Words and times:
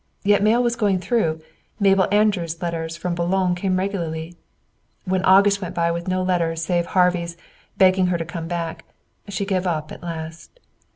Yet 0.23 0.41
mail 0.41 0.63
was 0.63 0.75
going 0.75 0.97
through. 0.97 1.41
Mabel 1.79 2.07
Andrews' 2.11 2.59
letters 2.59 2.97
from 2.97 3.13
Boulogne 3.13 3.53
came 3.53 3.77
regularly. 3.77 4.35
When 5.05 5.21
August 5.23 5.61
went 5.61 5.75
by, 5.75 5.91
with 5.91 6.07
no 6.07 6.23
letters 6.23 6.63
save 6.65 6.87
Harvey's, 6.87 7.37
begging 7.77 8.07
her 8.07 8.17
to 8.17 8.25
come 8.25 8.47
back, 8.47 8.83
she 9.29 9.45
gave 9.45 9.67
up 9.67 9.91
at 9.91 10.01
last. 10.01 10.59